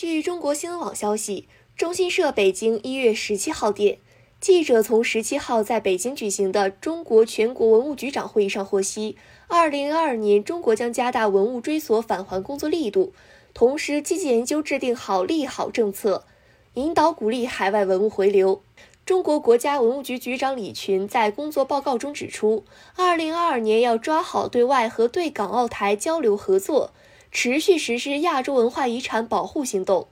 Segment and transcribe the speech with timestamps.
[0.00, 1.46] 据中国新闻网消息，
[1.76, 3.98] 中新社北京一月十七号电，
[4.40, 13.12] 记者从十七号在北京举行的中国全国文物局长会议上获悉，二零二二年中国将加大文物追索返还工作力度，
[13.52, 16.24] 同时积极研究制定好利好政策，
[16.72, 18.62] 引导鼓励海外文物回流。
[19.04, 22.64] 中国国家文物局局长李群在工作报告中指出，
[22.96, 26.94] 二零二二年要抓好对外和对港澳台交流合作，
[27.32, 30.08] 持续实施亚洲文化遗产保护行动，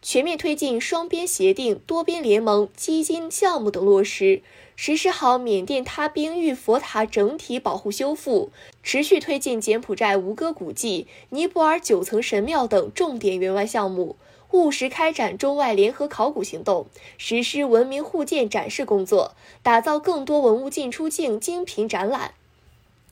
[0.00, 4.42] 全面推进双边协定、多边联盟、基金项目等落实，
[4.74, 8.50] 实施好缅甸他冰玉佛塔整体保护修复，
[8.82, 14.16] 持续推进柬埔寨吴哥古迹、尼泊尔九层神庙等重点援外项目。
[14.52, 22.34] 务实开展中外联合考古行动，实施文明互鉴展示工作，打造更多文物进出境精品展览。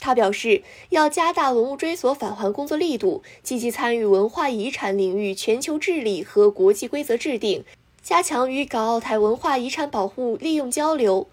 [0.01, 7.65] 他表示，要加大文物追索返还工作力度，积极参与文化遗产领域全球治理和国际规则制定，
[8.03, 11.29] 加强与港澳台文化遗产保护利用交流，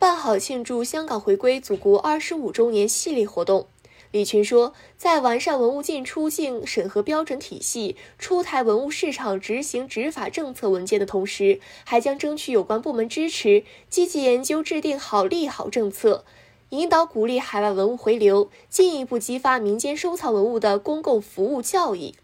[0.00, 3.66] 办好庆祝香港回归祖国二十五周年系列活动。
[4.10, 16.24] 李群说，在完善文物进出境审核标准体系、出台文物市场执行执法政策文件的同时，还将争取有关部门支持，积极研究制定好利好政策，
[16.70, 22.14] 引导鼓励海外文物回流，进一步激发民间收藏文物的公共服务效益。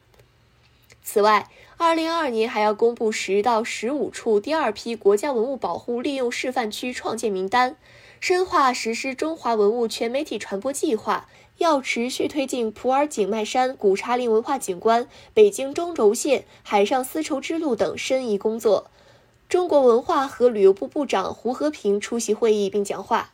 [1.02, 7.76] 此外，二零二二年还要公布十到十五处第二批国家文物保护利用示范区创建名单，
[8.20, 11.28] 深化实施中华文物全媒体传播计划。
[11.58, 18.90] 要持续推进普洱景迈山古茶林文化景观、北京中轴线海上丝绸之路等申遗工作。
[19.48, 23.33] 中国文化和旅游部部长胡和平出席会议并讲话。